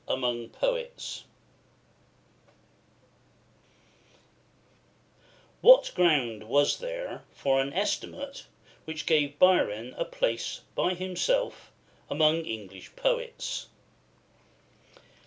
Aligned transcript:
]What 5.61 5.91
ground 5.93 6.43
was 6.45 6.79
there 6.79 7.23
for 7.31 7.61
an 7.61 7.71
estimate 7.71 8.47
which 8.85 9.05
gave 9.05 9.37
Byron 9.37 9.93
a 9.99 10.05
place 10.05 10.61
by 10.73 10.95
himself 10.95 11.71
among 12.09 12.45
English 12.45 12.95
poets? 12.95 13.67